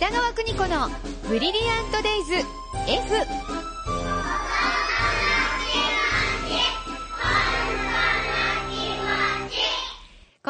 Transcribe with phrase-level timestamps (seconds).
[0.00, 0.88] 北川邦子の
[1.28, 2.32] ブリリアントデイズ
[2.88, 3.59] F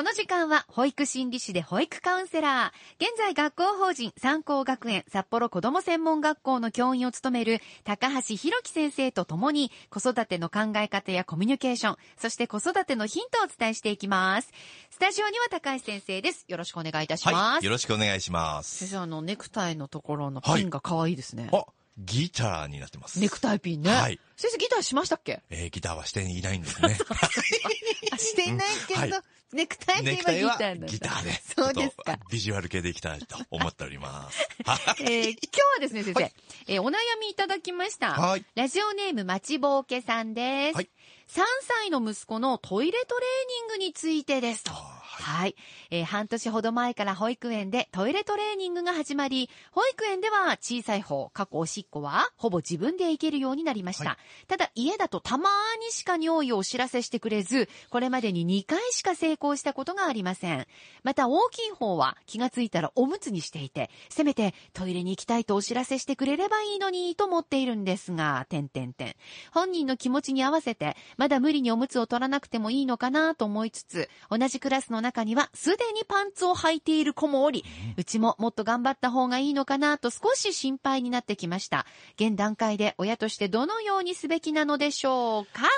[0.01, 14.51] この時間は保育心理士で保育カウンセラー、現在学校法人三高学園札幌子ども専門学校の教員を務める高橋弘樹先生と共に子育ての考え方やコミュニケーション、そして子育てのヒントをお伝えしていきます。
[14.88, 16.46] スタジオには高橋先生です。
[16.48, 17.34] よろしくお願いいたします。
[17.34, 17.64] はい。
[17.66, 18.78] よろしくお願いします。
[18.78, 21.51] 先生、あの、ネクタイのところのピンが可愛いですね。
[21.52, 21.66] あ、
[21.98, 23.18] ギターになってます。
[23.20, 23.90] ネクタイピンね。
[23.90, 24.18] はい。
[24.36, 25.42] 先生ギターしましたっけ？
[25.50, 26.96] えー、ギターはしていないんですね。
[28.12, 29.10] あ、していないけど、はい
[29.52, 30.86] ネクタイピンははギターなんだ。
[30.86, 31.42] ギターで。
[31.56, 32.16] そうですか。
[32.30, 34.46] ビジュアル系でいきたいと思っております。
[34.64, 36.32] は えー今日はですね、先生、はい
[36.68, 38.12] えーお悩みいただきました。
[38.12, 38.44] はい。
[38.54, 40.77] ラジオネームまちぼうけさんです。
[40.77, 40.91] はい
[41.28, 44.72] 3歳の息子のトイレトレーニングについてですと。
[45.20, 45.56] あは、はい
[45.91, 54.11] えー半年ほど前から保育園でトイレトレーニングが始まり、保育園では小さい方、過去おしっこはほぼ自分で行けるようになりました。
[54.11, 60.67] はただ家だとたまーにしか尿意をお知らせしてくれず、これまでに2回しか成功したことがありません。
[61.03, 69.14] また大きい方は気がついたらおむつにしていて、せめてトイレに行きたいとお知らせしてくれればいいのにと思っているんですが、点点点。
[69.53, 77.64] 本人の気持ちに合わせて、まだ無理におむつを取らなくてもいいのかなと思いつつ、同じクラスの中にはすでにパンツを履いている子もおり、
[77.97, 81.86] うちももっと頑張った方がいいのかなと少し心配になってきました。
[82.16, 85.69] 現段階で親としてどのようにすべきなのでしょうか？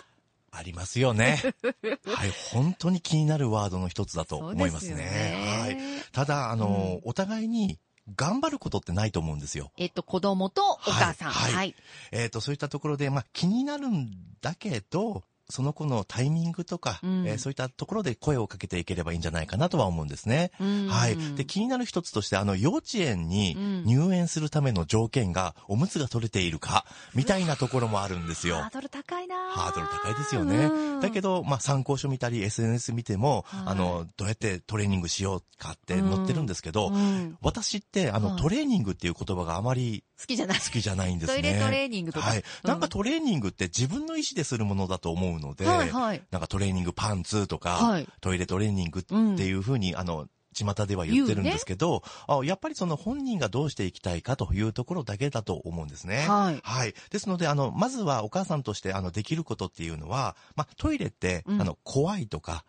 [0.54, 1.40] ありますよね。
[2.04, 2.30] はい。
[2.52, 4.88] 本当に気になるワードの一つだと思いますね。
[4.88, 5.78] すよねはい。
[6.12, 7.78] ただ、あの、お互いに
[8.14, 9.72] 頑張ることってないと思うんですよ。
[9.78, 11.30] えっと、子供とお母さん。
[11.30, 11.74] はいはい。
[12.10, 14.10] えっ、と、そういったところで、まあ、気になるん
[14.42, 20.52] だけど、その子のタイミングとか、うんえーそういったところで声をかけていければいいんじゃないかなとは思うんですね。
[20.60, 21.16] うんはい。
[21.34, 28.70] で、気になる一つとして、あの、幼稚園にうん入園するための条件が、おむつが取れているか、みたいなところもあるんですよハー。
[28.70, 31.00] ドル高いなハードル高いですよね。
[31.00, 40.58] だけど、ど、まあ、参考書見たり、SNS 見ても、はいあの、どうやってトレーニングしようかって載ってるんですけど、うん私って、あの、はいトレーニングっていう言葉があまり好きじゃない。
[40.58, 41.42] 好きじゃないんですね。
[41.42, 42.26] トイレトレーニングとか。
[42.26, 42.38] はい。
[42.38, 46.22] うんなんかトレーニングって自分の意思でするものだと思うので、はいはい。
[46.30, 56.26] なんかトレーニングパンツとか、はいトイレトレーニングっていうふうに、あの、巷では言ってるんですけど、あやっぱりその本人がどうしていきたいかというところだけだと思うんですね。
[56.28, 56.94] はいはい。
[57.10, 62.64] ですので、あの、まずはお母さんとして、あの、できることっていうのは、まあ、トイレって、うんあの、怖いとか、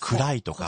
[0.00, 0.64] 暗いと子か、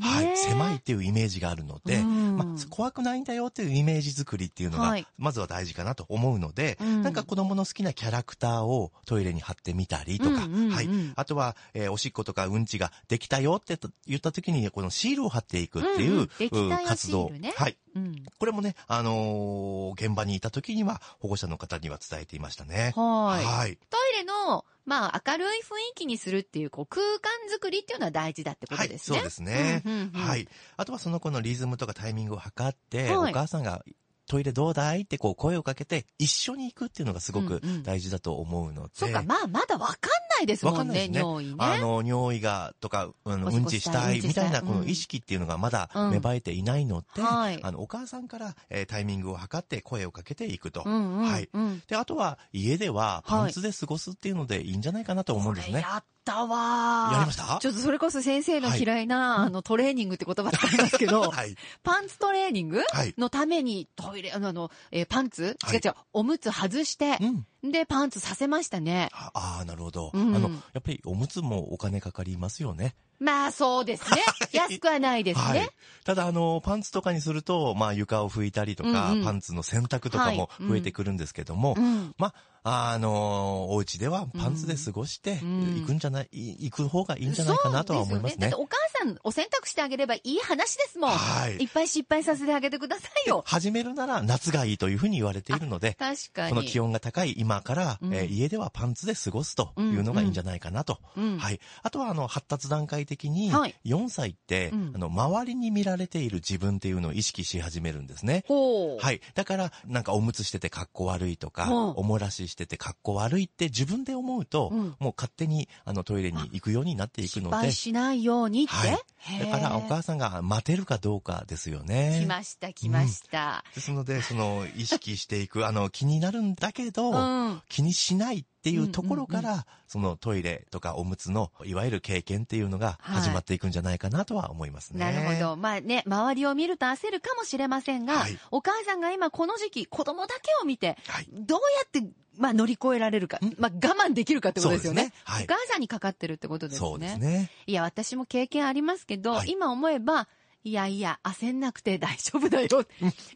[0.00, 0.06] ね。
[0.08, 10.88] はい、狭いっていうイメージがあるので、うんまあ、怖くないんだよっていうイメージ作りっていうのが、はいまずは大事かなと思うので、うんなんか子供の好きなキャラクターをトイレに貼ってみたりとか、うんうんうんはい。
[11.16, 17.30] あとは、えーおしっことかうんちができたよって言った時に、このシールを貼っていくっていう、うんうん活動。
[17.56, 17.76] はい。
[17.94, 18.22] うん。
[18.38, 22.92] これもね、あのー現場にいた時には保護者の方には伝えていましたね。
[22.96, 23.44] はい。
[23.44, 23.78] はい。
[24.24, 25.62] の、まあ、明るい雰
[25.92, 29.18] 囲気にするっていう、こう、空間作りっていうのは大事だってことですね。
[29.18, 30.48] はい、そうですね、うんうんうんはい。
[30.76, 33.84] あとはその子のリズムとかタイミングを測って、はいお母さんが
[34.26, 38.90] トイレどうだいってこう声をかけて一緒に行くっていうのがすごくうんうん大事だと思うので。
[38.94, 39.98] そっか、まあ、まだわかん
[40.42, 41.18] ないですもんね、んね。
[41.20, 41.56] 尿意ね。
[41.58, 50.82] あの、尿意が、とか、あのおしっこうんちしたたいみたいなうんこの意識っていうのがまだうん芽生えていないので、はいあの、お母さんから、えータイミングを測って声をかけていくと。
[50.84, 51.28] うんうん。
[51.28, 51.82] はいうん。
[51.86, 55.72] で、あとは家ではパンツで過ごすっていうのでいいんじゃないかなと思うんですね。
[55.72, 57.58] これやったわーやりました？
[57.60, 61.56] ちょっとそれこそ先生の嫌いな、あの、トレーニングって言葉使いますけど、 はい。
[61.82, 63.14] パンツトレーニングはい。
[63.18, 67.46] のためにトイレ、あの、あのえーパンツ、はい違う違う、おむつ外してう、ん。
[67.62, 69.08] で、パンツさせましたね。
[69.12, 70.10] ああー、なるほど。
[70.12, 72.94] うんあの、やっぱりおむつもお金かかりますよね。
[73.20, 74.22] まあ、そうですね。
[74.52, 75.70] 安くはないですはいね。。
[76.04, 82.14] ただ、あの、パンツとかにすると、まあ、床を拭いたりとか、うんうんパンツの洗濯とかもはい増えてくるんですけども、うん。
[82.18, 82.34] ま
[82.64, 88.32] あ、あの、お家ではパンツで過ごして、うん行くんじゃない、い行く方がいいんじゃないかなとは思いますね。
[88.32, 91.10] すよだってお母さんお洗濯してあげればいい話ですもん。
[91.10, 93.42] はいいっぱい失敗させてあげてくださいよ。
[93.46, 96.50] 始めるなら夏がいいというふうに言われているので、確かに。
[96.50, 100.98] この気温が高い今から、うんえー家ではパンツで過ごすというのがいいんじゃないかなと。
[101.16, 101.60] うんはい。
[101.82, 108.44] あとは、あの、発達段階的に、はい4歳って、うんあの、周りに見られている自分っていうのを意識し始めるんですね。
[108.48, 109.04] ほう。
[109.04, 109.20] はい。
[109.34, 118.72] だから、なんかおむつしてて格好悪いとか、うんおもらししてて格好悪いって自分で思うと、うんもう勝手にあのトイレに行くようになっていくので失敗、しないようにって。
[118.72, 122.20] はへーだからお母さんが待てるかどうかですよね。
[122.22, 123.64] 来ました、来ました。
[123.74, 127.62] ですので、その、意識していく、 あの、気になるんだけど、うん。
[127.68, 135.00] 気にしないっていうところから、うんうんそのトイレとかおむつの、いわゆる経験っていうのが始まっていくんじゃないかなとは思いますね。
[135.00, 135.56] なるほど。
[135.56, 141.28] まあね、周りを見ると焦るかもしれませんが、はいお母さんが今この時期、子供だけを見て、はい。
[141.30, 142.10] どうやって、
[142.42, 145.04] まあ乗り越えられるかん、まあ我慢できるかってことですよね。
[145.04, 146.88] ねはいお母さんにかかってるってことですね。
[146.88, 147.50] そうですね。
[147.68, 150.26] いや、私も経験ありますけど、はい今思えば、
[150.64, 152.68] いやいや、焦んなくて大丈夫だよ。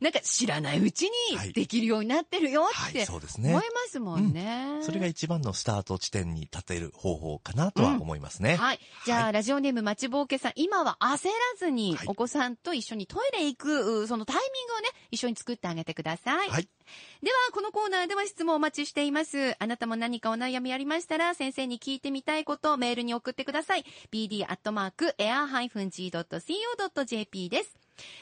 [0.01, 3.67] なんか知らないうちはいにできるようになってるよってはい、そうです思いまね。
[3.89, 4.79] すもんね。
[4.83, 8.57] それが一番のスタート地点に立てる方法かなとは思いますね。
[8.57, 8.81] はい。
[9.05, 16.49] じゃあ、はいラジオネーム待ちぼうけさん、今は焦らずには、いお子さんと一緒にトイレ行く、うそのタイミングをね、一緒に作ってあげてください。
[16.49, 16.69] はい。
[17.23, 19.57] では、このコーナーでは質問をお待ちしています。
[19.59, 23.85] あなたも何かお悩みありましたら、先生に聞いてみたいことをメールに送ってください。
[24.13, 25.17] bd.air-g.co.jp
[27.17, 27.77] JP です。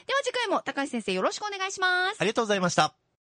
[0.07, 2.17] では次回も高橋先生よろしくお願いします。
[2.19, 3.04] ありがとうございました。